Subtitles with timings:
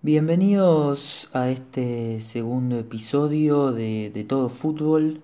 [0.00, 5.22] Bienvenidos a este segundo episodio de, Todo Fútbol,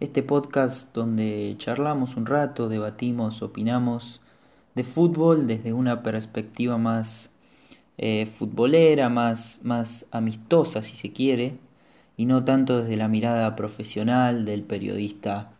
[0.00, 4.20] este podcast donde charlamos un rato, debatimos, opinamos
[4.74, 7.30] de fútbol desde una perspectiva más
[7.96, 11.56] eh, futbolera, más, más amistosa si se quiere,
[12.16, 15.52] y no tanto desde la mirada profesional del periodista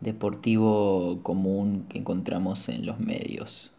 [0.00, 3.72] deportivo común que encontramos en los medios.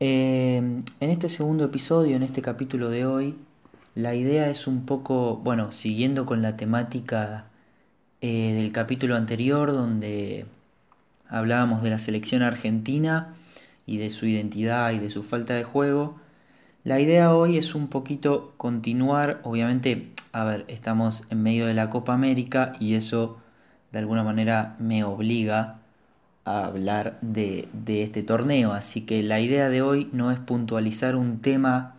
[0.00, 3.36] Eh, en este segundo episodio, en este capítulo de hoy,
[3.94, 7.46] la idea es un poco, bueno, siguiendo con la temática
[8.20, 10.46] eh, del capítulo anterior donde
[11.28, 13.34] hablábamos de la selección argentina
[13.86, 16.20] y de su identidad y de su falta de juego.
[16.84, 21.90] La idea hoy es un poquito continuar, obviamente, a ver, estamos en medio de la
[21.90, 23.38] Copa América y eso
[23.92, 25.77] de alguna manera me obliga
[26.48, 28.72] hablar de, este torneo.
[28.72, 31.96] Así que la idea de hoy no es puntualizar un tema,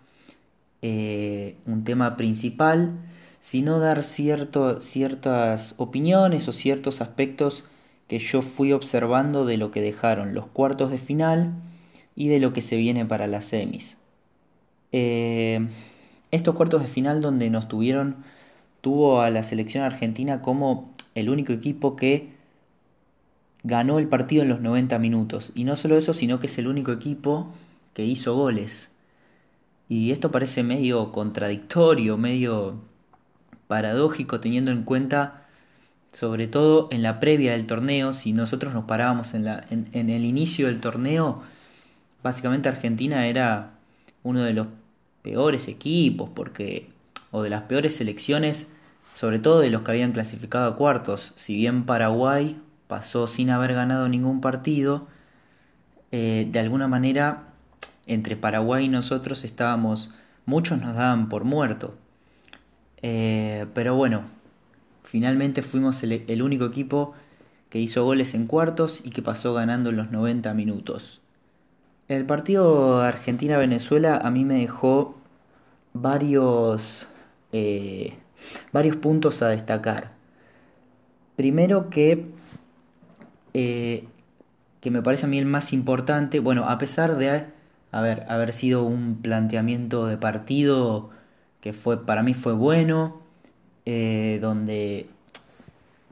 [0.81, 2.93] eh, un tema principal,
[3.41, 7.63] sino dar ciertas opiniones o ciertos aspectos
[8.07, 11.53] que yo fui observando de lo que dejaron los cuartos de final
[12.15, 13.97] y de lo que se viene para las semis.
[14.91, 15.67] Eh,
[16.31, 18.17] estos cuartos de final donde nos tuvieron,
[18.81, 22.38] tuvo a la selección argentina como el único equipo que
[23.63, 25.51] ganó el partido en los 90 minutos.
[25.55, 27.53] Y no solo eso, sino que es el único equipo
[27.93, 28.91] que hizo goles.
[29.87, 32.81] Y esto parece medio contradictorio, medio
[33.67, 35.47] paradójico teniendo en cuenta,
[36.13, 40.67] sobre todo en la previa del torneo, si nosotros nos parábamos en, en, el inicio
[40.67, 41.43] del torneo,
[42.23, 43.73] básicamente Argentina era
[44.23, 44.67] uno de los
[45.21, 46.89] peores equipos, porque,
[47.31, 48.69] o de las peores selecciones,
[49.13, 52.57] sobre todo de los que habían clasificado a cuartos, si bien Paraguay
[52.89, 55.07] pasó sin haber ganado ningún partido,
[56.11, 57.43] eh, de alguna manera
[58.07, 60.09] entre Paraguay y nosotros estábamos,
[60.47, 61.93] muchos nos daban por muerto.
[63.03, 64.23] Eh, pero bueno,
[65.03, 67.13] finalmente fuimos el, único equipo
[67.69, 71.21] que hizo goles en cuartos y que pasó ganando en los 90 minutos.
[72.07, 75.15] El partido Argentina-Venezuela a mí me dejó
[75.93, 77.07] varios,
[77.51, 78.15] eh,
[78.71, 80.11] varios puntos a destacar.
[81.35, 82.38] Primero que
[83.53, 84.05] eh,
[84.81, 87.45] que me parece a mí el más importante, bueno, a pesar de
[87.91, 91.09] haber, haber sido un planteamiento de partido
[91.61, 93.21] que fue para mí fue bueno,
[93.85, 95.07] eh, donde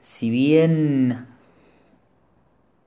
[0.02, 1.26] si bien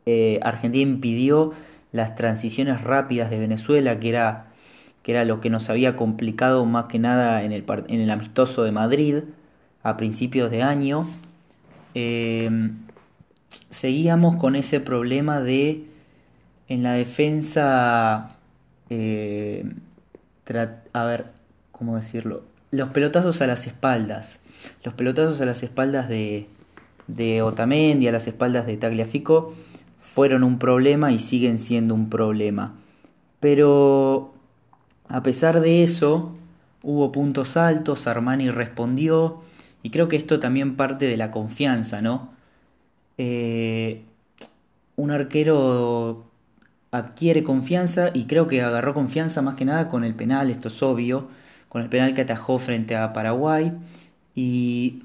[0.05, 1.53] eh, Argentina impidió
[1.91, 4.47] las transiciones rápidas de Venezuela, que era,
[5.03, 8.63] que era lo que nos había complicado más que nada en el, en el amistoso
[8.63, 9.23] de Madrid
[9.83, 11.07] a principios de año,
[13.69, 15.85] seguíamos con ese problema de
[16.67, 18.37] en la defensa,
[18.89, 19.65] eh,
[20.93, 21.25] a ver,
[21.71, 22.43] ¿cómo decirlo?
[22.71, 24.39] Los pelotazos a las espaldas.
[24.83, 26.47] Los pelotazos a las espaldas de,
[27.07, 29.53] de Otamendi, a las espaldas de Tagliafico,
[30.01, 32.73] fueron un problema y siguen siendo un problema.
[33.41, 34.33] Pero
[35.09, 36.33] a pesar de eso,
[36.83, 39.41] hubo puntos altos, Armani respondió,
[39.83, 42.29] y creo que esto también parte de la confianza, ¿no?
[43.23, 44.03] Eh,
[44.95, 46.25] un arquero
[46.89, 50.81] adquiere confianza y creo que agarró confianza más que nada con el penal, esto es
[50.81, 51.27] obvio,
[51.69, 53.73] con el penal que atajó frente a Paraguay
[54.33, 55.03] y,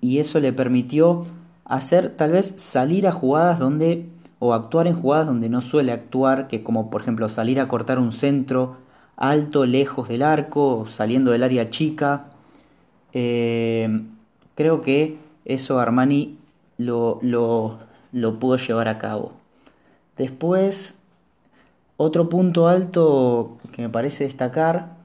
[0.00, 1.26] y eso le permitió
[1.66, 4.06] hacer tal vez salir a jugadas donde
[4.38, 7.98] o actuar en jugadas donde no suele actuar, que como por ejemplo salir a cortar
[7.98, 8.78] un centro
[9.18, 12.30] alto, lejos del arco, saliendo del área chica.
[13.12, 14.04] Eh,
[14.54, 16.39] creo que eso Armani
[16.80, 17.20] lo,
[18.12, 19.32] lo, pudo llevar a cabo.
[20.16, 20.98] Después,
[21.96, 24.96] otro punto alto que me parece destacar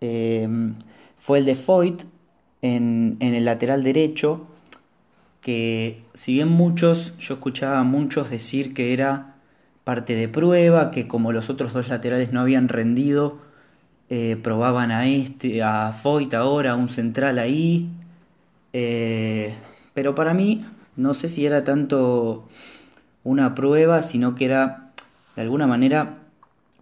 [0.00, 0.74] em,
[1.18, 2.04] fue el de Foyt
[2.62, 4.46] en, en, el lateral derecho,
[5.40, 9.36] que si bien muchos, yo escuchaba a muchos decir que era
[9.84, 13.38] parte de prueba, que como los otros dos laterales no habían rendido,
[14.10, 17.90] eh, probaban a este, a Foyt ahora, un central ahí.
[18.72, 19.54] Eh,
[19.94, 20.64] pero para mí
[20.98, 22.48] no sé si era tanto
[23.24, 24.90] una prueba, sino que era,
[25.36, 26.18] de alguna manera,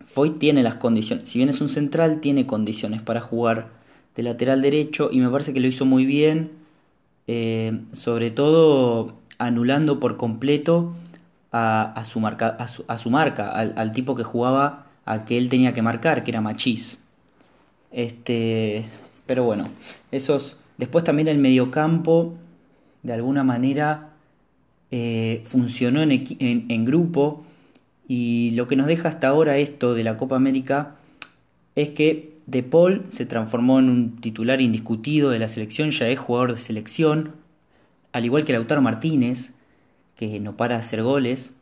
[0.09, 3.69] Foy tiene las condiciones, si bien es un central, tiene condiciones para jugar
[4.17, 6.53] de lateral derecho y me parece que lo hizo muy bien,
[7.27, 10.95] eh, sobre todo anulando por completo
[11.53, 15.83] a, su, marca, a, su, marca al, tipo que jugaba, al que él tenía que
[15.83, 17.03] marcar, que era Machís.
[17.93, 18.87] Este,
[19.27, 19.69] pero bueno,
[20.11, 20.57] esos.
[20.77, 22.35] Después también el mediocampo
[23.07, 24.11] de alguna manera
[24.91, 27.45] eh, funcionó en, grupo
[28.09, 30.97] y lo que nos deja hasta ahora esto de la Copa América
[31.75, 36.19] es que De Paul se transformó en un titular indiscutido de la selección, ya es
[36.19, 37.33] jugador de selección,
[38.13, 39.53] al igual que Lautaro Martínez,
[40.17, 41.55] que no para de hacer goles.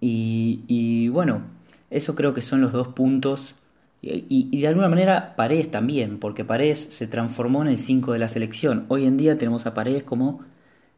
[0.00, 1.42] Y bueno,
[1.90, 3.54] eso creo que son los dos puntos.
[4.00, 8.28] Y, de alguna manera Paredes también, porque Paredes se transformó en el 5 de la
[8.28, 8.84] selección.
[8.88, 10.40] Hoy en día tenemos a Paredes como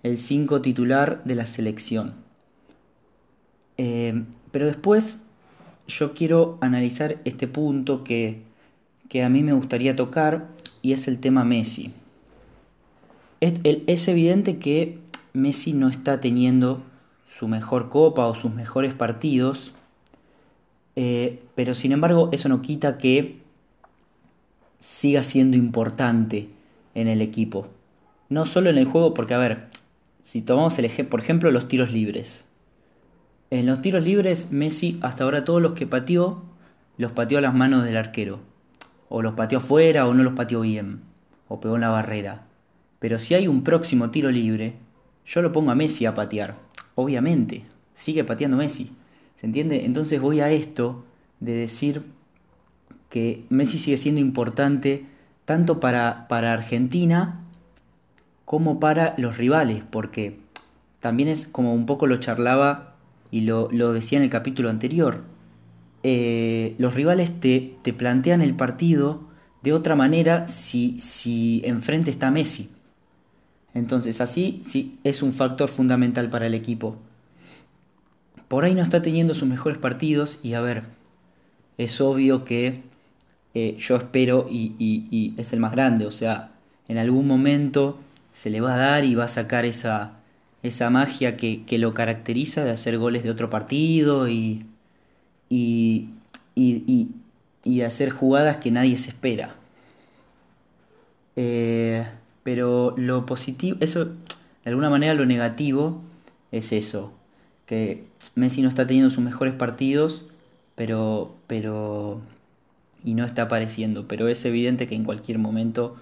[0.02, 2.14] el 5 titular de la selección.
[3.78, 5.22] Eh, pero después
[5.88, 8.42] yo quiero analizar este punto que,
[9.08, 10.48] que, a mí me gustaría tocar
[10.82, 11.92] y es el tema Messi.
[13.40, 14.98] Es, es evidente que
[15.32, 16.82] Messi no está teniendo
[17.28, 19.72] su mejor copa o sus mejores partidos,
[21.02, 23.38] eh, pero sin embargo eso no quita que
[24.80, 26.50] siga siendo importante
[26.94, 27.68] en el equipo.
[28.28, 29.68] No solo en el juego, porque a ver,
[30.24, 32.44] si tomamos el ejemplo, por ejemplo, los tiros libres.
[33.48, 36.42] En los tiros libres, Messi hasta ahora todos los que pateó,
[36.98, 38.40] los pateó a las manos del arquero.
[39.08, 41.00] O los pateó afuera o no los pateó bien.
[41.48, 42.44] O pegó en la barrera.
[42.98, 44.74] Pero si hay un próximo tiro libre,
[45.24, 46.56] yo lo pongo a Messi a patear.
[46.94, 47.64] Obviamente,
[47.94, 48.92] sigue pateando Messi.
[49.40, 49.86] ¿Se entiende?
[49.86, 51.04] Entonces voy a esto
[51.40, 52.04] de decir
[53.08, 55.06] que Messi sigue siendo importante
[55.46, 57.40] tanto para, para Argentina
[58.44, 60.38] como para los rivales, porque
[61.00, 62.96] también es como un poco lo charlaba
[63.30, 65.22] y lo, decía en el capítulo anterior.
[66.02, 69.22] Eh, los rivales te, te, plantean el partido
[69.62, 72.70] de otra manera si, si enfrente está Messi.
[73.72, 76.96] Entonces así sí es un factor fundamental para el equipo.
[78.50, 80.82] Por ahí no está teniendo sus mejores partidos y a ver,
[81.78, 82.82] es obvio que
[83.54, 86.50] eh, yo espero y, y, es el más grande, o sea,
[86.88, 88.00] en algún momento
[88.32, 90.14] se le va a dar y va a sacar esa,
[90.64, 94.66] esa magia que, lo caracteriza de hacer goles de otro partido y,
[95.48, 96.08] y,
[96.56, 97.08] y,
[97.62, 99.54] y hacer jugadas que nadie se espera.
[101.36, 102.04] Eh,
[102.42, 104.14] pero lo positivo, eso, de
[104.64, 106.02] alguna manera lo negativo
[106.50, 107.12] es eso,
[107.70, 108.02] que
[108.34, 110.26] Messi no está teniendo sus mejores partidos,
[110.74, 112.20] pero, pero,
[113.04, 115.94] y no está apareciendo, pero es evidente que en cualquier momento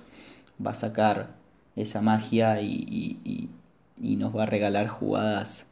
[0.66, 1.34] va a sacar
[1.76, 3.50] esa magia y,
[4.00, 5.66] y, nos va a regalar jugadas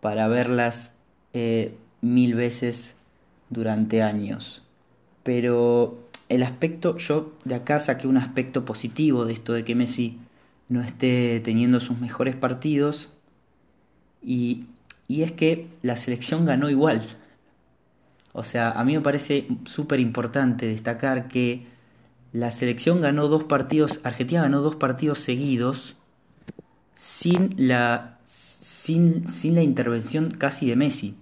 [0.00, 0.94] para verlas
[1.32, 2.94] eh, mil veces
[3.48, 4.62] durante años.
[5.24, 5.98] Pero
[6.28, 10.16] el aspecto, yo de acá saqué un aspecto positivo de esto de que Messi
[10.68, 13.10] no esté teniendo sus mejores partidos
[14.22, 14.66] y,
[15.10, 17.02] y es que la selección ganó igual.
[18.32, 21.66] O sea, a mí me parece súper importante destacar que
[22.32, 25.96] la selección ganó dos partidos, Argentina ganó dos partidos seguidos
[26.94, 31.16] sin la, sin, sin la intervención casi de Messi.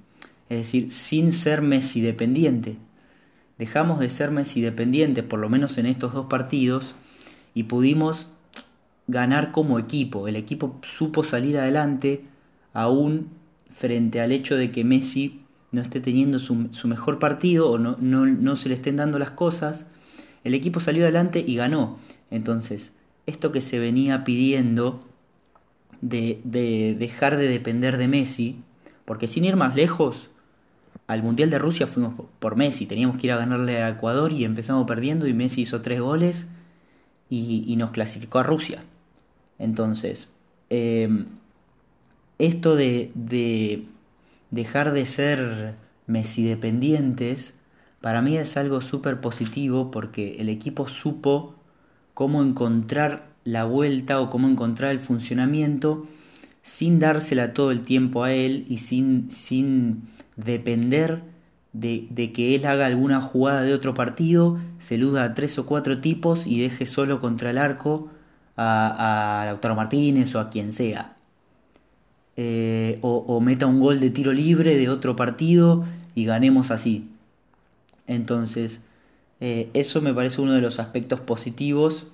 [0.51, 2.77] Es decir, sin ser Messi dependiente
[3.57, 6.95] dejamos de ser Messi dependientes, por lo menos en estos dos partidos,
[7.55, 8.27] y pudimos
[9.07, 10.29] ganar como equipo.
[10.29, 12.25] El equipo supo salir adelante
[12.75, 13.39] aún
[13.79, 15.41] frente al hecho de que Messi
[15.71, 16.55] no esté teniendo su,
[16.85, 19.87] mejor partido o no, no, se le estén dando las cosas.
[20.43, 21.99] El equipo salió adelante y ganó.
[22.31, 22.93] Entonces,
[23.27, 25.05] esto que se venía pidiendo
[26.01, 28.57] de, de dejar de depender de Messi,
[29.05, 30.31] porque sin ir más lejos,
[31.07, 34.45] al Mundial de Rusia fuimos por Messi, teníamos que ir a ganarle a Ecuador y
[34.45, 36.47] empezamos perdiendo y Messi hizo tres goles
[37.31, 38.83] y, nos clasificó a Rusia.
[39.59, 40.35] Entonces,
[40.69, 41.27] em,
[42.39, 43.87] esto de, de,
[44.51, 45.75] dejar de ser
[46.07, 47.55] Messi dependientes,
[48.01, 51.55] para mí es algo súper positivo porque el equipo supo
[52.15, 56.07] cómo encontrar la vuelta o cómo encontrar el funcionamiento
[56.63, 61.23] sin dársela todo el tiempo a él y sin, sin depender
[61.73, 66.01] de, que él haga alguna jugada de otro partido, se eluda a tres o cuatro
[66.01, 68.11] tipos y deje solo contra el arco
[68.57, 71.18] a, a Lautaro Martínez o a quien sea.
[72.41, 77.09] Eh, o, meta un gol de tiro libre de otro partido y ganemos así.
[78.07, 78.81] Entonces,
[79.41, 82.07] eh, eso me parece uno de los aspectos positivos,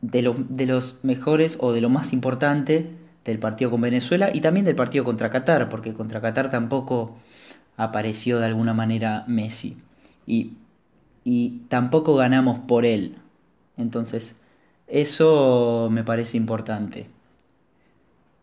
[0.00, 2.90] de, de los mejores o de lo más importante
[3.26, 7.18] del partido con Venezuela y también del partido contra Qatar, porque contra Qatar tampoco
[7.76, 9.76] apareció de alguna manera Messi.
[10.26, 10.54] Y,
[11.24, 13.16] y tampoco ganamos por él.
[13.76, 14.34] Entonces,
[14.86, 17.19] eso me parece importante.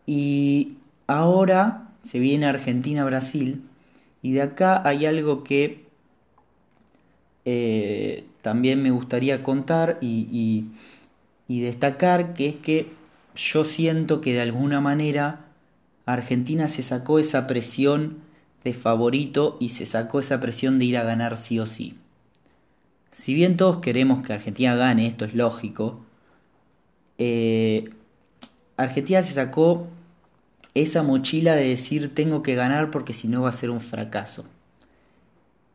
[0.08, 3.60] Y ahora se viene Argentina-Brasil.
[4.22, 5.84] Y de acá hay algo que
[7.44, 10.64] eh, también me gustaría contar y,
[11.46, 12.90] destacar, que es que
[13.36, 15.44] yo siento que de alguna manera
[16.06, 18.16] Argentina se sacó esa presión
[18.64, 21.98] de favorito y se sacó esa presión de ir a ganar sí o sí.
[23.12, 26.00] si bien todos queremos que Argentina gane, esto es lógico,
[27.18, 27.90] eh,
[28.78, 29.88] Argentina se sacó
[30.82, 34.44] esa mochila de decir tengo que ganar porque si no va a ser un fracaso.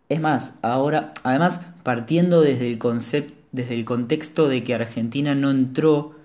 [0.10, 5.52] Es más, ahora, además, partiendo desde el, concepto, desde el contexto de que Argentina no
[5.52, 6.16] entró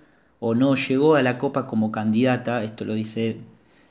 [0.41, 3.39] o no llegó a la Copa como candidata, esto lo dice,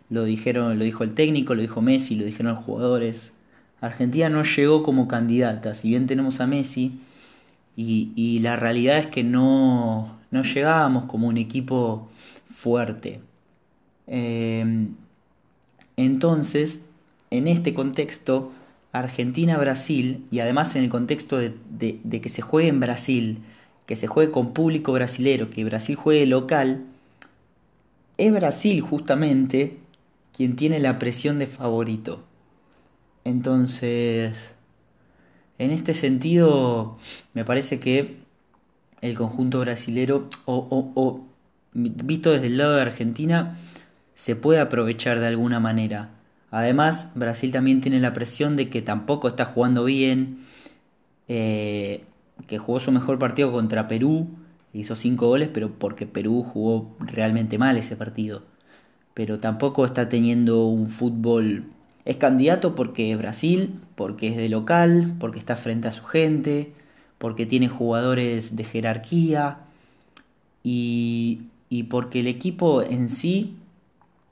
[0.09, 3.33] lo dijeron, lo dijo el técnico, lo dijo Messi, lo dijeron los jugadores.
[3.81, 6.99] Argentina no llegó como candidata, si bien tenemos a Messi,
[7.75, 12.09] y, la realidad es que no, no llegábamos como un equipo
[12.49, 13.21] fuerte.
[14.07, 14.95] Em,
[15.97, 16.81] entonces,
[17.29, 18.51] en este contexto,
[18.93, 23.39] Argentina-Brasil, y además en el contexto de, que se juegue en Brasil,
[23.85, 26.85] que se juegue con público brasilero, que Brasil juegue local,
[28.17, 29.77] es Brasil justamente
[30.35, 32.23] quien tiene la presión de favorito.
[33.23, 34.49] Entonces,
[35.57, 36.97] en este sentido,
[37.33, 38.17] me parece que
[39.01, 41.21] el conjunto brasilero, o
[41.73, 43.59] visto desde el lado de Argentina,
[44.17, 46.09] se puede aprovechar de alguna manera.
[46.49, 50.39] Además, Brasil también tiene la presión de que tampoco está jugando bien,
[51.27, 52.03] eh,
[52.47, 54.27] que jugó su mejor partido contra Perú,
[54.73, 58.41] hizo 5 goles, pero porque Perú jugó realmente mal ese partido.
[59.13, 61.65] Pero tampoco está teniendo un fútbol...
[62.03, 66.73] Es candidato porque es Brasil, porque es de local, porque está frente a su gente,
[67.19, 69.59] porque tiene jugadores de jerarquía
[70.63, 73.57] y, y porque el equipo en sí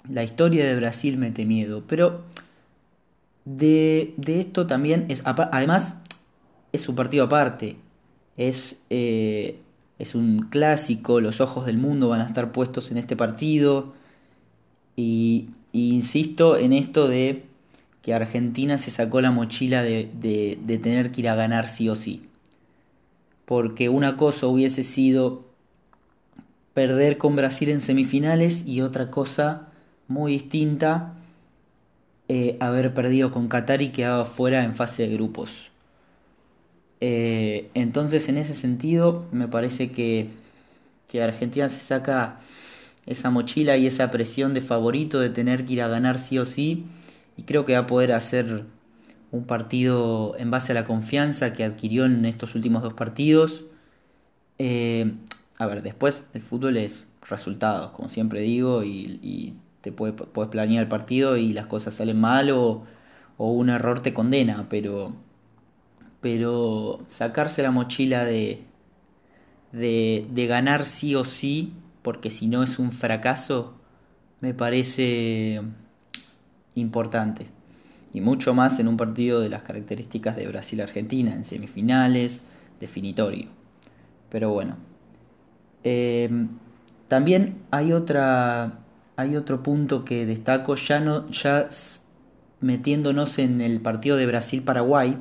[0.09, 2.23] la historia de Brasil mete miedo, pero
[3.45, 5.99] de, esto también es, además,
[6.71, 7.77] es su partido aparte,
[8.37, 9.59] es, eh,
[9.99, 13.93] es un clásico, los ojos del mundo van a estar puestos en este partido,
[14.95, 17.43] y, insisto en esto de
[18.01, 21.89] que Argentina se sacó la mochila de, de, de tener que ir a ganar sí
[21.89, 22.23] o sí,
[23.45, 25.45] porque una cosa hubiese sido
[26.73, 29.69] perder con Brasil en semifinales y otra cosa
[30.07, 31.13] muy distinta
[32.27, 35.71] eh, haber perdido con Qatar y quedado fuera en fase de grupos.
[37.01, 40.29] Eh, entonces, en ese sentido, me parece que,
[41.07, 42.39] que Argentina se saca
[43.05, 46.45] esa mochila y esa presión de favorito de tener que ir a ganar sí o
[46.45, 46.85] sí.
[47.37, 48.63] Y creo que va a poder hacer
[49.31, 53.65] un partido en base a la confianza que adquirió en estos últimos dos partidos.
[54.57, 55.13] Eh,
[55.57, 59.55] a ver, después el fútbol es resultados, como siempre digo, y
[59.85, 60.15] te puedes,
[60.49, 62.87] planear el partido y las cosas salen mal o,
[63.37, 65.13] un error te condena, pero,
[66.21, 68.63] pero sacarse la mochila de,
[69.71, 73.75] de, de ganar sí o sí, porque si no es un fracaso,
[74.41, 75.61] me parece
[76.73, 77.45] importante.
[78.11, 82.41] Y mucho más en un partido de las características de Brasil-Argentina, en semifinales,
[82.79, 83.49] definitorio.
[84.31, 84.77] Pero bueno.
[85.83, 86.47] Eh,
[87.07, 88.84] también hay otra
[89.15, 91.67] hay otro punto que destaco, ya, no, ya
[92.61, 95.17] metiéndonos en el partido de Brasil-Paraguay,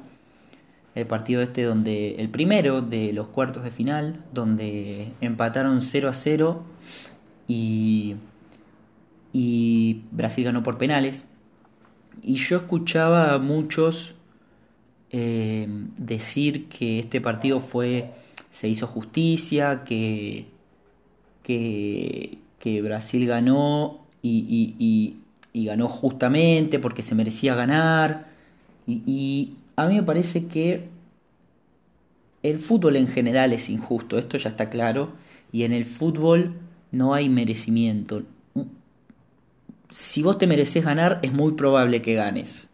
[0.95, 6.13] el partido este donde el primero de los cuartos de final, donde empataron 0 a
[6.13, 6.65] 0
[7.49, 8.17] y,
[9.33, 11.27] y Brasil ganó por penales.
[12.23, 14.15] Y yo escuchaba a muchos
[15.11, 18.13] eh, decir que este partido fue
[18.55, 20.47] se hizo justicia, que,
[21.43, 25.19] que, que Brasil ganó y,
[25.53, 28.29] ganó justamente porque se merecía ganar.
[28.87, 30.89] Y, a mí me parece que
[32.43, 35.13] el fútbol en general es injusto, esto ya está claro,
[35.53, 36.55] y en el fútbol
[36.91, 38.23] no hay merecimiento.
[39.91, 42.69] Si vos te mereces ganar, es muy probable que ganes,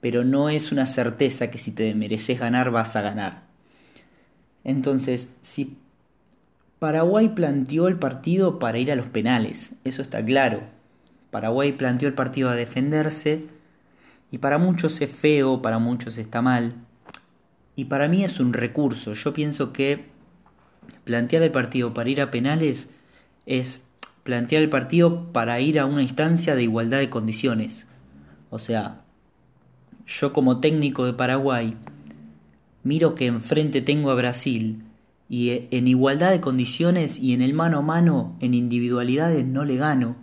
[0.00, 3.44] pero no es una certeza que si te mereces ganar vas a ganar.
[4.64, 5.76] Entonces, si
[6.78, 10.60] Paraguay planteó el partido para ir a los penales, eso está claro.
[11.30, 13.46] Paraguay planteó el partido a defenderse
[14.30, 16.74] y para muchos es feo, para muchos está mal.
[17.76, 19.14] Y para mí es un recurso.
[19.14, 20.06] Yo pienso que
[21.04, 22.90] plantear el partido para ir a penales
[23.46, 23.80] es
[24.22, 27.86] plantear el partido para ir a una instancia de igualdad de condiciones.
[28.50, 29.02] O sea,
[30.06, 31.74] yo como técnico de Paraguay
[32.82, 34.85] miro que enfrente tengo a Brasil
[35.28, 39.64] y eh, en igualdad de condiciones y en el mano a mano, en individualidades, no
[39.64, 40.16] le gano.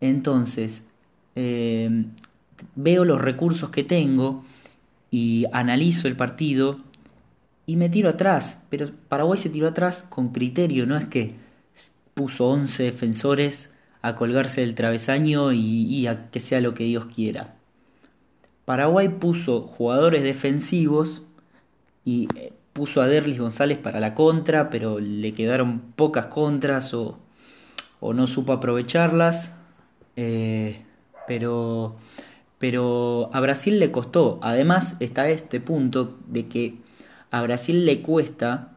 [0.00, 0.84] Entonces,
[1.34, 2.06] eh,
[2.74, 4.44] veo los recursos que tengo
[5.10, 6.80] y analizo el partido
[7.66, 8.62] y me tiro atrás.
[8.70, 11.34] Pero Paraguay se tiró atrás con criterio, no es que
[12.14, 17.06] puso 11 defensores a colgarse del travesaño y, y a que sea lo que Dios
[17.06, 17.56] quiera.
[18.64, 21.22] Paraguay puso jugadores defensivos
[22.04, 27.18] y eh, puso a Derlis González para la contra, pero le quedaron pocas contras o,
[28.02, 29.54] no supo aprovecharlas.
[30.16, 30.82] Eh,
[31.26, 31.96] pero,
[32.58, 34.38] pero a Brasil le costó.
[34.42, 36.76] Además está este punto de que
[37.30, 38.72] a Brasil le cuesta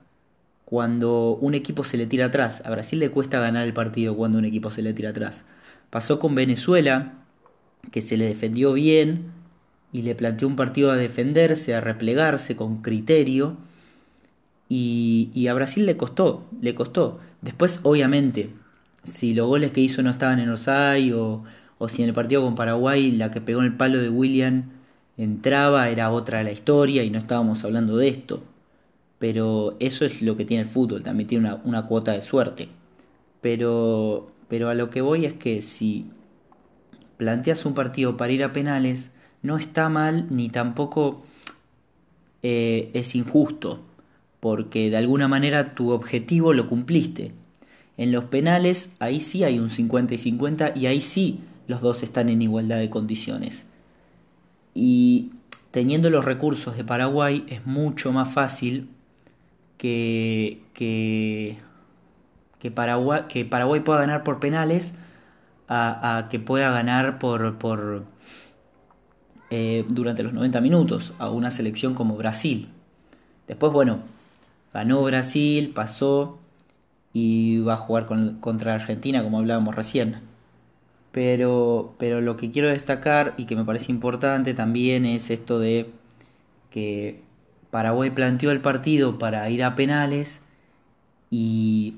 [0.63, 2.63] cuando un equipo se le tira atrás.
[2.65, 5.43] A Brasil le cuesta ganar el partido cuando un equipo se le tira atrás.
[5.89, 7.15] Pasó con Venezuela,
[7.91, 9.33] que se le defendió bien
[9.91, 13.57] y le planteó un partido a defenderse, a replegarse con criterio.
[14.69, 17.19] Y, a Brasil le costó, le costó.
[17.41, 18.51] Después, obviamente,
[19.03, 21.43] si los goles que hizo no estaban en Osai o,
[21.79, 24.65] o si en el partido con Paraguay la que pegó en el palo de William
[25.17, 28.43] entraba, era otra la historia y no estábamos hablando de esto.
[29.17, 32.69] Pero eso es lo que tiene el fútbol, también tiene una, una cuota de suerte.
[33.41, 36.11] Pero, pero a lo que voy es que si
[37.17, 39.11] planteas un partido para ir a penales,
[39.41, 41.23] no está mal ni tampoco
[42.41, 43.81] eh, es injusto,
[44.39, 47.33] porque de alguna manera tu objetivo lo cumpliste.
[47.97, 52.03] En los penales ahí sí hay un 50 y 50 y ahí sí los dos
[52.03, 53.65] están en igualdad de condiciones.
[54.73, 55.33] Y
[55.71, 58.89] teniendo los recursos de Paraguay es mucho más fácil
[59.77, 61.57] que, que,
[62.59, 64.95] que, Paraguay, que Paraguay pueda ganar por penales
[65.67, 68.05] a, que pueda ganar por, por
[69.51, 72.69] eh, durante los 90 minutos a una selección como Brasil.
[73.47, 73.99] Después, bueno,
[74.73, 76.39] ganó Brasil, pasó
[77.13, 78.05] y va a jugar
[78.39, 80.17] contra Argentina, como hablábamos recién.
[81.11, 85.89] Pero, pero lo que quiero destacar y que me parece importante también es esto de
[86.69, 87.21] que
[87.71, 90.41] Paraguay planteó el partido para ir a penales
[91.31, 91.95] y,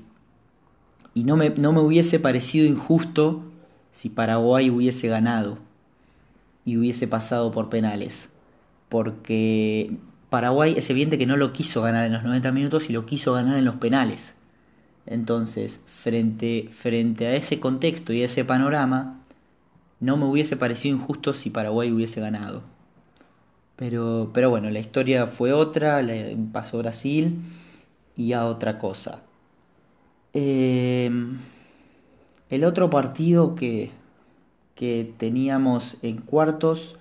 [1.14, 3.44] y no, me, no me hubiese parecido injusto
[3.92, 5.58] si Paraguay hubiese ganado
[6.64, 8.30] y hubiese pasado por penales.
[8.88, 9.96] Porque
[10.32, 13.34] Paraguay es evidente que no lo quiso ganar en los 90 minutos y lo quiso
[13.34, 14.32] ganar en los penales.
[15.04, 19.20] Entonces, frente, frente a ese contexto y a ese panorama,
[20.00, 22.62] no me hubiese parecido injusto si Paraguay hubiese ganado.
[23.76, 26.00] Pero, pero bueno, la historia fue otra,
[26.50, 27.36] pasó Brasil
[28.16, 29.20] y a otra cosa.
[30.32, 31.10] Eh,
[32.48, 33.90] el otro partido que,
[34.76, 36.96] que teníamos en cuartos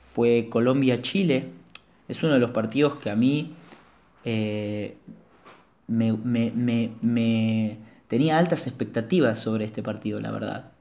[0.00, 1.61] fue Colombia-Chile.
[2.08, 3.54] Es uno de los partidos que a mí
[4.24, 4.96] eh,
[5.86, 10.72] me, me, tenía altas expectativas sobre este partido, la verdad.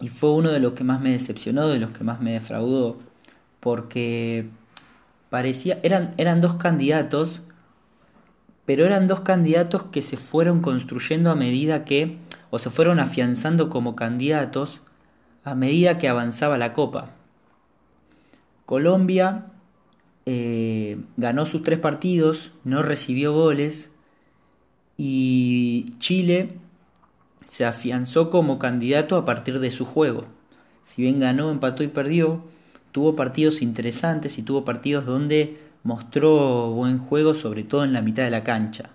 [0.00, 2.98] Y fue uno de los que más me decepcionó, de los que más me defraudó,
[3.60, 4.48] porque
[5.30, 7.40] parecía, eran, eran dos candidatos,
[8.66, 12.18] pero eran dos candidatos que se fueron construyendo a medida que
[12.50, 14.80] o se fueron afianzando como candidatos
[15.44, 17.10] a medida que avanzaba la Copa.
[18.66, 19.51] Colombia
[20.26, 23.92] eh, ganó sus tres partidos, no recibió goles
[24.96, 26.50] y Chile
[27.44, 30.24] se afianzó como candidato a partir de su juego.
[30.84, 32.44] Si bien ganó, empató y perdió,
[32.92, 38.22] tuvo partidos interesantes y tuvo partidos donde mostró buen juego, sobre todo en la mitad
[38.22, 38.90] de la cancha.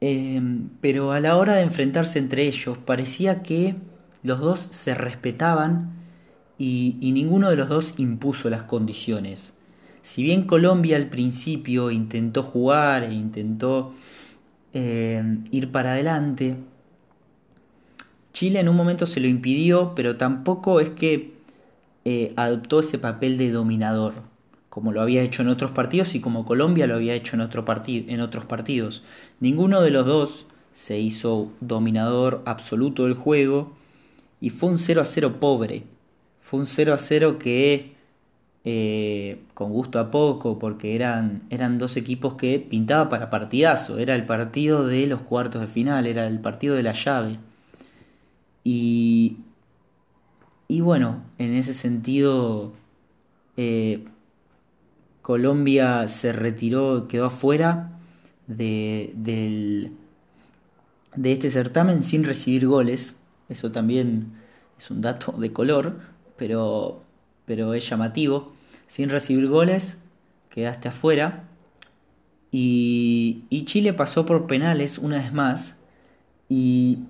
[0.00, 3.76] Em, pero a la hora de enfrentarse entre ellos parecía que
[4.22, 6.03] los dos se respetaban
[6.58, 9.54] y, ninguno de los dos impuso las condiciones.
[10.02, 13.94] Si bien Colombia al principio intentó jugar e intentó
[14.72, 16.56] em, ir para adelante,
[18.32, 21.34] Chile en un momento se lo impidió, pero tampoco es que
[22.04, 24.14] eh, adoptó ese papel de dominador
[24.74, 27.64] como lo había hecho en otros partidos y como Colombia lo había hecho en, otro
[27.86, 29.04] en otros partidos.
[29.38, 33.76] Ninguno de los dos se hizo dominador absoluto del juego
[34.40, 35.84] y fue un 0 a 0 pobre.
[36.44, 37.94] Fue un 0 a 0 que
[38.64, 43.98] eh, con gusto a poco porque eran, eran dos equipos que pintaba para partidazo.
[43.98, 47.38] Era el partido de los cuartos de final, era el partido de la llave.
[48.62, 49.38] Y,
[50.68, 52.74] y bueno, en ese sentido...
[53.56, 54.04] Eh,
[55.24, 57.98] Colombia se retiró, quedó afuera
[58.46, 59.90] de, de
[61.32, 63.20] este certamen sin recibir goles.
[63.48, 64.34] Eso también
[64.78, 65.96] es un dato de color,
[66.36, 67.02] pero,
[67.46, 68.52] pero es llamativo.
[68.88, 69.98] Sin recibir goles,
[70.50, 71.44] quedaste afuera.
[72.50, 75.76] Y, y Chile pasó por penales una vez más.
[76.48, 77.00] Y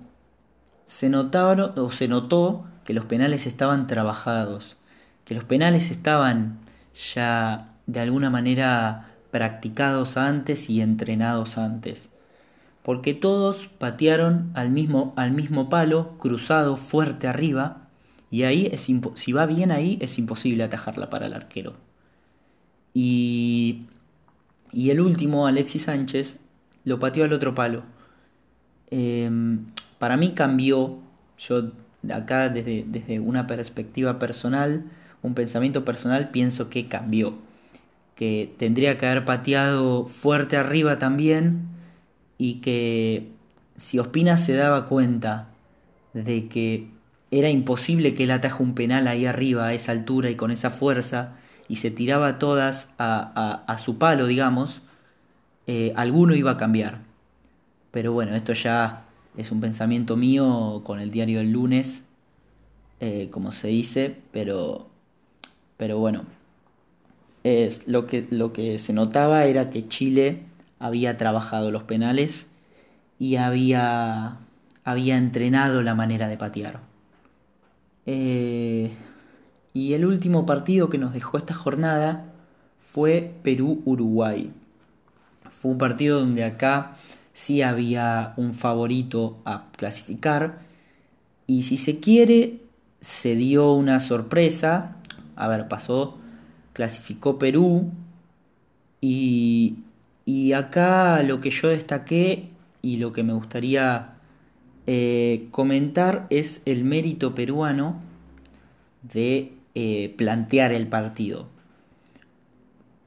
[0.87, 4.77] se notaron, o se notó que los penales estaban trabajados.
[5.25, 6.59] Que los penales estaban
[6.93, 12.09] ya de alguna manera practicados antes y entrenados antes.
[12.83, 17.84] Porque todos patearon al mismo, al mismo palo, cruzado fuerte arriba,
[18.35, 21.77] y ahí es si va bien ahí es imposible atajarla para el arquero.
[22.93, 23.85] Y,
[24.73, 26.41] y el último, Alexis Sánchez,
[26.83, 27.83] lo pateó al otro palo.
[28.91, 29.67] Em,
[29.99, 30.99] para mí cambió,
[31.39, 31.71] yo
[32.13, 34.83] acá desde, desde una perspectiva personal,
[35.21, 37.37] un pensamiento personal, pienso que cambió.
[38.15, 41.69] Que tendría que haber pateado fuerte arriba también
[42.37, 43.29] y que
[43.77, 45.47] si Ospina se daba cuenta
[46.13, 46.94] de que
[47.39, 50.69] era imposible que él ataje un penal ahí arriba a esa altura y con esa
[50.69, 51.35] fuerza
[51.67, 54.81] y se tiraba todas a, a, su palo, digamos,
[55.67, 56.99] eh, alguno iba a cambiar.
[57.91, 59.03] Pero bueno, esto ya
[59.35, 62.05] es un pensamiento mío con el diario del lunes,
[63.01, 64.87] eh, como se dice, pero,
[65.75, 66.23] pero bueno,
[67.43, 70.43] es, lo, que, lo que se notaba era que Chile
[70.79, 72.47] había trabajado los penales
[73.19, 74.37] y había,
[74.85, 76.94] había entrenado la manera de patear.
[78.05, 78.91] Eh,
[79.73, 82.31] y el último partido que nos dejó esta jornada
[82.79, 84.51] fue Perú-Uruguay.
[85.49, 86.97] Fue un partido donde acá
[87.33, 90.59] sí había un favorito a clasificar.
[91.47, 92.61] Y si se quiere,
[93.01, 94.95] se dio una sorpresa.
[95.35, 96.17] A ver, pasó,
[96.73, 97.91] clasificó Perú.
[99.01, 99.79] Y,
[100.25, 102.49] y acá lo que yo destaqué
[102.81, 104.14] y lo que me gustaría
[104.87, 108.01] eh, comentar es el mérito peruano
[109.13, 111.47] de eh, plantear el partido.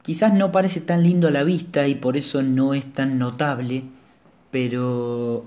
[0.02, 3.84] Quizás no parece tan lindo a la vista y por eso no es tan notable,
[4.50, 5.44] pero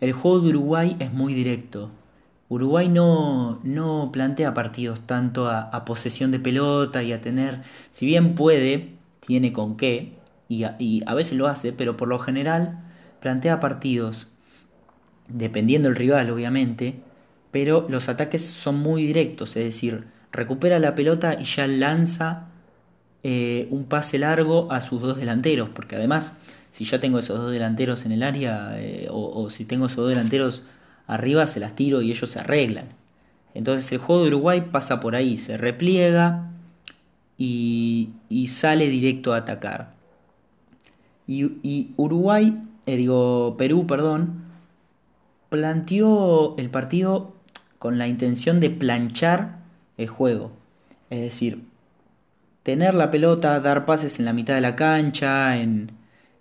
[0.00, 1.90] el juego de Uruguay es muy directo.
[2.48, 8.34] Uruguay no, no plantea partidos tanto a, posesión de pelota y a tener, si bien
[8.34, 10.14] puede, tiene con qué,
[10.48, 12.80] y y a veces lo hace, pero por lo general
[13.20, 14.28] plantea partidos
[15.28, 16.96] dependiendo del rival obviamente,
[17.50, 22.48] pero los ataques son muy directos, es decir, recupera la pelota y ya lanza
[23.22, 26.32] eh, un pase largo a sus dos delanteros, porque además,
[26.72, 30.08] si ya tengo esos dos delanteros en el área, eh, o, si tengo esos dos
[30.10, 30.62] delanteros
[31.06, 32.88] arriba, se las tiro y ellos se arreglan.
[33.54, 36.50] Entonces el juego de Uruguay pasa por ahí, se repliega
[37.36, 38.10] y,
[38.48, 39.94] sale directo a atacar.
[41.26, 44.47] Y, Uruguay, eh, digo, Perú, perdón,
[45.48, 47.34] planteó el partido
[47.78, 49.58] con la intención de planchar
[49.96, 50.52] el juego.
[51.10, 51.64] Es decir,
[52.62, 55.92] tener la pelota, dar pases en la mitad de la cancha, en,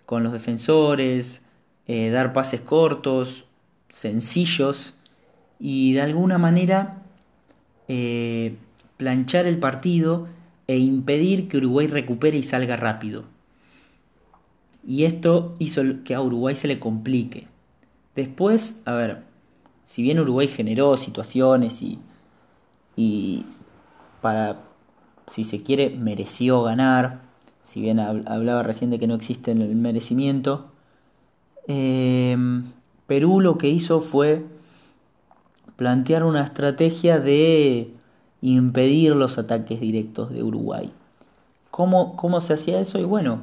[0.06, 1.42] con los defensores,
[1.88, 3.46] eh, dar pases cortos,
[3.90, 4.96] sencillos
[5.60, 7.02] y de alguna manera
[7.88, 8.56] eh,
[8.98, 10.28] planchar el partido
[10.68, 13.24] e impedir que Uruguay recupere y salga rápido.
[14.86, 17.48] Y esto hizo que a Uruguay se le complique.
[18.18, 19.22] Después, a ver,
[19.86, 22.00] si bien Uruguay generó situaciones y,
[22.96, 23.46] y
[24.22, 24.58] para,
[25.28, 27.22] si se quiere, mereció ganar,
[27.64, 30.72] si bien hablaba recién de que no existe el merecimiento,
[31.68, 32.72] em,
[33.06, 34.44] Perú lo que hizo fue
[35.76, 37.94] plantear una estrategia de
[38.42, 40.92] impedir los ataques directos de Uruguay.
[41.70, 42.98] ¿Cómo, cómo se hacía eso?
[42.98, 43.42] Y bueno,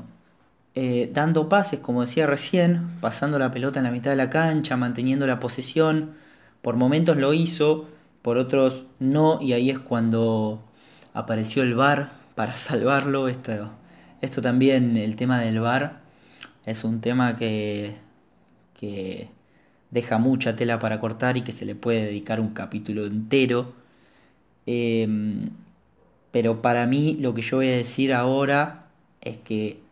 [0.74, 4.76] eh, dando pases, como decía recién, pasando la pelota en la mitad de la cancha,
[4.76, 6.14] manteniendo la posesión.
[6.62, 7.88] Por momentos lo hizo,
[8.22, 10.64] por otros no, y ahí es cuando
[11.12, 13.28] apareció el VAR para salvarlo.
[13.28, 13.70] Esto,
[14.20, 16.00] esto también, el tema del VAR,
[16.66, 17.96] es un tema que,
[18.78, 19.28] que
[19.90, 23.74] deja mucha tela para cortar y que se le puede dedicar un capítulo entero.
[24.66, 25.50] Em,
[26.32, 28.86] pero para mí lo que yo voy a decir ahora
[29.20, 29.83] es que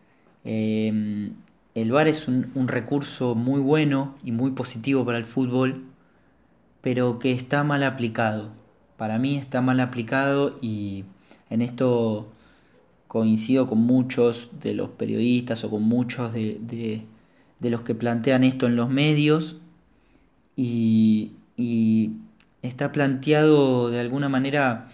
[0.43, 1.33] Em,
[1.75, 5.85] el VAR es un, recurso muy bueno y muy positivo para el fútbol,
[6.81, 8.51] pero que está mal aplicado.
[8.97, 11.05] Para mí está mal aplicado y
[11.49, 12.31] en esto
[13.07, 17.05] coincido con muchos de los periodistas o con muchos de,
[17.59, 19.57] los que plantean esto en los medios
[20.55, 21.31] y
[22.63, 24.89] está planteado de alguna manera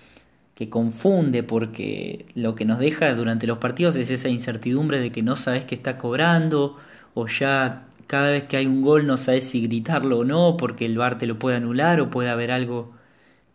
[0.60, 5.24] que confunde porque lo que nos deja durante los partidos es esa incertidumbre de que
[5.24, 6.76] no sabes que está cobrando
[7.14, 10.86] o ya cada vez que hay un gol no sabes si gritarlo o no porque
[10.86, 12.92] el VAR te lo puede anular o puede haber algo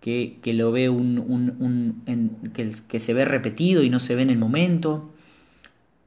[0.00, 2.52] que, lo ve un, un,
[2.88, 5.10] que, se ve repetido y no se ve en el momento.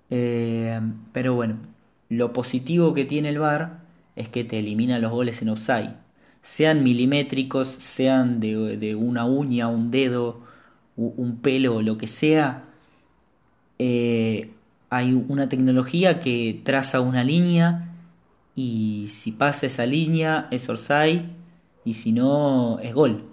[0.10, 0.79] Eh,
[1.13, 1.57] pero bueno,
[2.10, 3.81] lo positivo que tiene el VAR
[4.15, 5.93] es que te elimina los goles en offside.
[6.41, 10.46] Sean milimétricos, sean de, de una uña, un dedo,
[10.97, 12.63] un pelo o lo que sea,
[13.79, 14.51] eh,
[14.89, 17.93] hay una tecnología que traza una línea
[18.55, 21.25] y si pasa esa línea es offside
[21.86, 23.25] y si no es gol.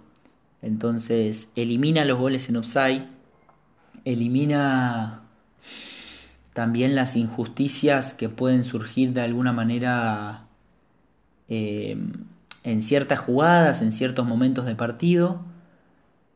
[0.61, 3.07] Entonces elimina los goles en offside,
[4.05, 5.23] elimina
[6.53, 10.47] también las injusticias que pueden surgir de alguna manera
[11.49, 11.97] eh,
[12.63, 15.41] en ciertas jugadas, en ciertos momentos de partido,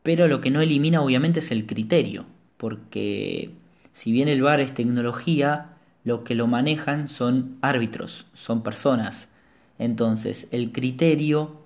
[0.03, 2.25] pero lo que no elimina obviamente es el criterio,
[2.57, 3.51] porque
[3.93, 9.29] si bien el VAR es tecnología, lo que lo manejan son árbitros, son personas.
[9.77, 11.61] Entonces, el criterio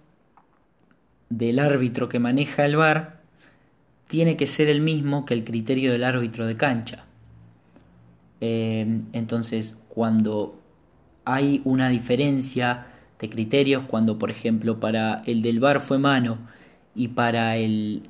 [1.29, 3.21] del árbitro que maneja el VAR
[4.07, 7.05] tiene que ser el mismo que el criterio del árbitro de cancha.
[8.41, 10.59] Eh, entonces, cuando
[11.25, 12.87] hay una diferencia
[13.19, 16.39] de criterios, cuando por ejemplo para el del VAR fue mano
[16.93, 18.03] y para el,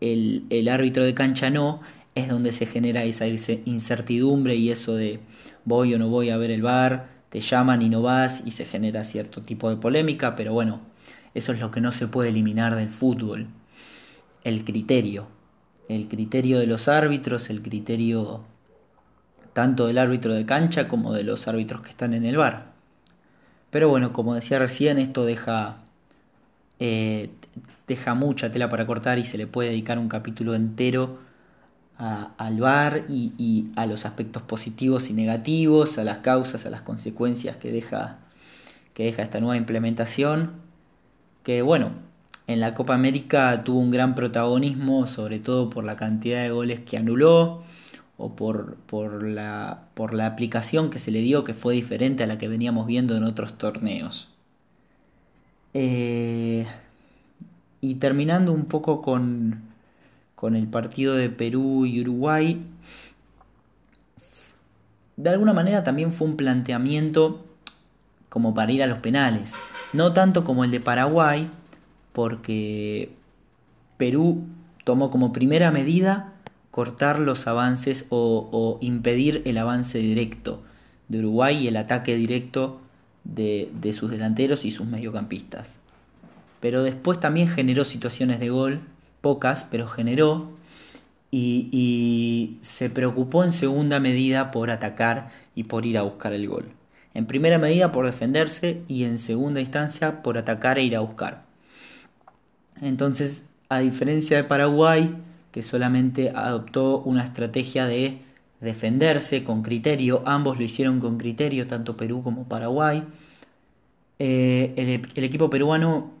[0.00, 1.80] el, el árbitro de cancha no,
[2.14, 5.20] es donde se genera esa incertidumbre y eso de
[5.64, 8.64] voy o no voy a ver el VAR, te llaman y no vas y se
[8.64, 10.80] genera cierto tipo de polémica, pero bueno,
[11.34, 13.48] eso es lo que no se puede eliminar del fútbol.
[14.44, 15.26] El criterio.
[15.88, 18.44] El criterio de los árbitros, el criterio
[19.52, 22.72] tanto del árbitro de cancha como de los árbitros que están en el bar.
[23.70, 25.78] Pero bueno, como decía recién, esto deja,
[26.78, 27.30] eh,
[27.86, 31.18] deja mucha tela para cortar y se le puede dedicar un capítulo entero
[31.98, 36.82] al bar y, y, a los aspectos positivos y negativos, a las causas, a las
[36.82, 38.18] consecuencias que deja,
[38.92, 40.66] que deja esta nueva implementación
[41.46, 41.92] que bueno,
[42.48, 46.80] en la Copa América tuvo un gran protagonismo, sobre todo por la cantidad de goles
[46.80, 47.62] que anuló
[48.16, 52.26] o por, por, la, por la aplicación que se le dio que fue diferente a
[52.26, 54.28] la que veníamos viendo en otros torneos.
[55.72, 56.66] Eh,
[57.80, 59.62] y terminando un poco con,
[60.34, 62.64] con el partido de Perú y Uruguay,
[65.16, 67.44] de alguna manera también fue un planteamiento
[68.28, 69.54] como para ir a los penales.
[69.92, 71.48] No tanto como el de Paraguay,
[72.12, 73.10] porque
[73.96, 74.44] Perú
[74.84, 76.32] tomó como primera medida
[76.70, 80.62] cortar los avances o, impedir el avance directo
[81.08, 82.80] de Uruguay y el ataque directo
[83.24, 85.78] de, sus delanteros y sus mediocampistas.
[86.60, 88.80] Pero después también generó situaciones de gol,
[89.20, 90.56] pocas, pero generó,
[91.30, 96.66] y, se preocupó en segunda medida por atacar y por ir a buscar el gol.
[97.14, 101.44] En primera medida por defenderse y en segunda instancia por atacar e ir a buscar.
[102.80, 105.16] Entonces, a diferencia de Paraguay,
[105.50, 108.18] que solamente adoptó una estrategia de
[108.60, 113.04] defenderse con criterio, ambos lo hicieron con criterio, tanto Perú como Paraguay,
[114.18, 116.12] eh, el, equipo peruano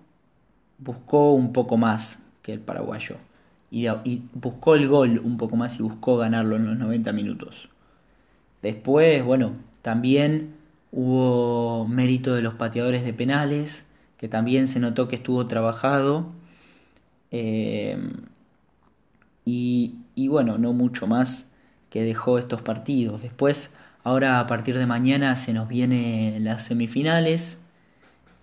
[0.78, 3.16] buscó un poco más que el paraguayo.
[3.70, 3.88] Y,
[4.32, 7.68] buscó el gol un poco más y buscó ganarlo en los 90 minutos.
[8.62, 10.54] Después, bueno, también
[10.98, 13.84] Hubo mérito de los pateadores de penales,
[14.16, 16.32] que también se notó que estuvo trabajado.
[17.30, 17.98] Eh,
[19.44, 21.50] y, bueno, no mucho más
[21.90, 23.20] que dejó estos partidos.
[23.20, 23.72] Después,
[24.04, 27.60] ahora a partir de mañana se nos vienen las semifinales.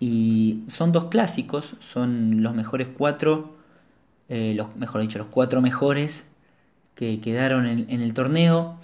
[0.06, 3.54] Y son dos clásicos, son los mejores cuatro,
[4.28, 6.28] eh, los, mejor dicho, los cuatro mejores
[6.94, 8.76] que quedaron en, el torneo.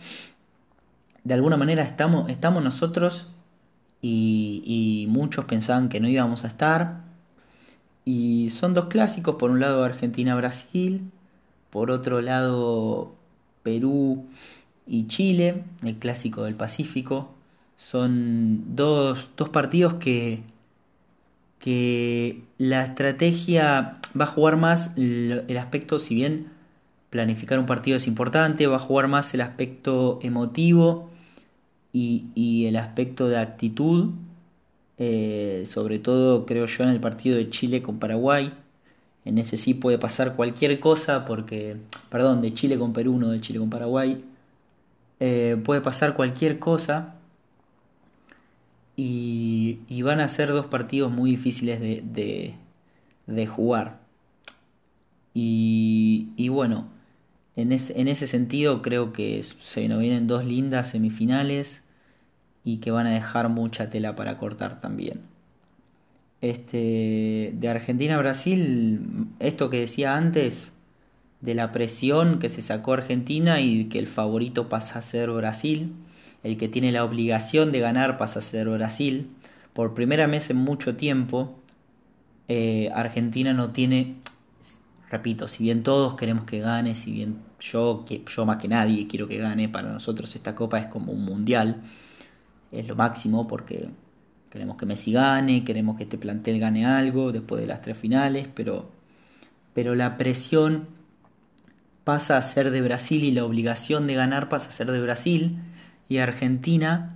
[1.22, 3.28] De alguna manera estamos, estamos nosotros
[4.00, 7.02] y, muchos pensaban que no íbamos a estar.
[8.06, 11.02] Y son dos clásicos, por un lado Argentina-Brasil,
[11.68, 13.14] por otro lado
[13.62, 14.24] Perú
[14.86, 17.34] y Chile, el clásico del Pacífico.
[17.76, 20.44] Son dos, dos partidos que,
[21.60, 26.48] que la estrategia va a jugar más el aspecto, si bien
[27.10, 31.10] planificar un partido es importante, va a jugar más el aspecto emotivo
[31.92, 34.10] y, el aspecto de actitud,
[34.98, 38.52] eh, sobre todo creo yo en el partido de Chile con Paraguay.
[39.24, 41.76] En ese sí puede pasar cualquier cosa porque,
[42.08, 44.24] perdón, de Chile con Perú, no de Chile con Paraguay.
[45.18, 47.16] Eh, puede pasar cualquier cosa
[49.02, 54.00] y, van a ser dos partidos muy difíciles de, jugar.
[55.32, 56.88] Y, y bueno,
[57.56, 61.84] en, ese sentido creo que se nos vienen dos lindas semifinales
[62.64, 65.22] y que van a dejar mucha tela para cortar también.
[66.42, 70.72] Este, de Argentina a Brasil, esto que decía antes,
[71.40, 75.94] de la presión que se sacó Argentina y que el favorito pasa a ser Brasil,
[76.42, 79.30] el que tiene la obligación de ganar pasa a ser Brasil.
[79.72, 81.58] Por primera vez en mucho tiempo,
[82.48, 84.16] eh, Argentina no tiene
[85.10, 89.08] repito, si bien todos queremos que gane, si bien yo, que, yo más que nadie
[89.08, 91.82] quiero que gane, para nosotros esta copa es como un mundial,
[92.70, 93.90] es lo máximo porque
[94.50, 98.48] queremos que Messi gane, queremos que este plantel gane algo después de las tres finales,
[98.54, 98.90] pero,
[99.74, 100.88] pero la presión
[102.04, 105.58] pasa a ser de Brasil y la obligación de ganar pasa a ser de Brasil,
[106.10, 107.14] Y Argentina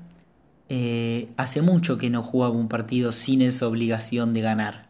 [0.69, 4.89] eh, hace mucho que no jugaba un partido sin esa obligación de ganar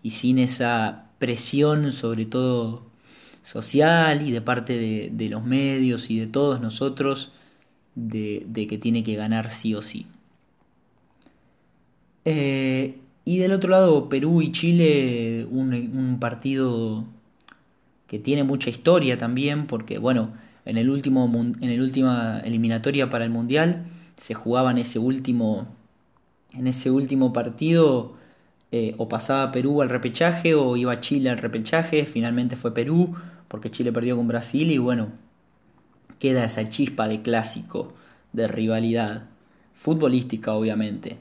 [0.00, 2.86] y sin esa presión, sobre todo
[3.42, 7.32] social y de parte de, los medios y de todos nosotros,
[7.96, 10.06] de, que tiene que ganar sí o sí.
[12.24, 17.06] Eh, y del otro lado, Perú y Chile, un, partido
[18.06, 20.32] que tiene mucha historia también, porque bueno,
[20.64, 23.86] en el último en el última eliminatoria para el Mundial
[24.18, 25.66] se jugaba en ese último
[26.54, 28.14] en ese último partido
[28.70, 33.14] eh, o pasaba Perú al repechaje o iba Chile al repechaje, finalmente fue Perú
[33.48, 35.08] porque Chile perdió con Brasil y bueno,
[36.18, 37.92] queda esa chispa de clásico,
[38.32, 39.24] de rivalidad,
[39.74, 41.18] futbolística obviamente.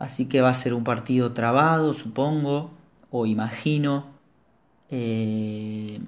[0.00, 2.72] Así que va a ser un partido trabado, supongo,
[3.10, 4.06] o imagino,
[4.90, 6.00] eh,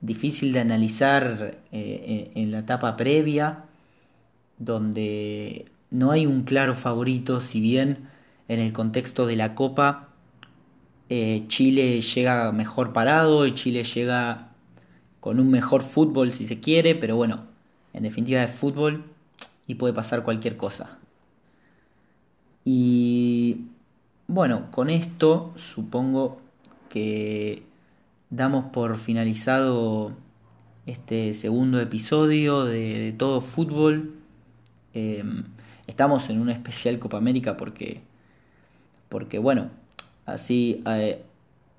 [0.00, 3.64] difícil de analizar eh, en la etapa previa,
[4.58, 8.08] donde no hay un claro favorito, si bien
[8.48, 10.08] en el contexto de la Copa
[11.10, 14.48] eh, Chile llega mejor parado y Chile llega
[15.20, 17.46] con un mejor fútbol si se quiere, pero bueno,
[17.94, 19.04] en definitiva es fútbol
[19.66, 20.98] y puede pasar cualquier cosa.
[22.64, 23.68] Y
[24.26, 26.40] bueno, con esto supongo
[26.90, 27.62] que
[28.30, 30.12] damos por finalizado
[30.86, 34.14] este segundo episodio de, todo fútbol.
[34.94, 35.44] Em,
[35.86, 38.00] estamos en una especial Copa América porque,
[39.08, 39.70] porque bueno,
[40.26, 41.22] así eh,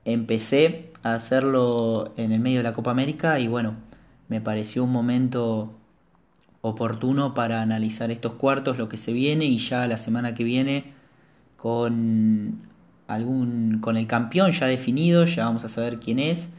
[0.05, 3.75] empecé a hacerlo en el medio de la Copa América y bueno,
[4.27, 5.73] me pareció un momento
[6.61, 10.93] oportuno para analizar estos cuartos, lo que se viene y ya la semana que viene
[11.57, 12.68] con
[13.09, 16.49] algún con el campeón ya definido, ya vamos a saber quién es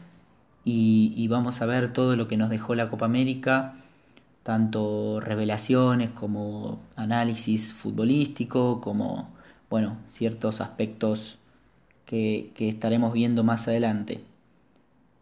[0.65, 3.75] y, vamos a ver todo lo que nos dejó la Copa América,
[4.43, 9.29] tanto revelaciones como análisis futbolístico, como
[9.69, 11.39] bueno, ciertos aspectos
[12.05, 14.21] que, estaremos viendo más adelante.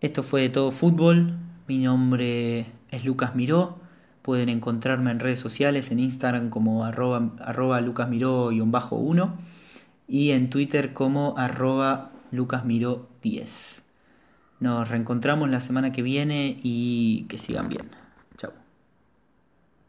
[0.02, 1.38] Esto fue de todo fútbol.
[1.68, 3.78] Mi nombre es Lucas Miró.
[4.24, 9.32] Pueden encontrarme en redes sociales, en Instagram como arroba, arroba lucasmiró-1
[10.10, 13.82] y en Twitter como arroba lucasmiró10.
[14.60, 17.99] Nos reencontramos la semana que viene y que sigan bien.